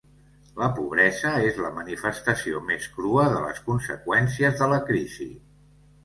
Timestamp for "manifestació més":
1.75-2.87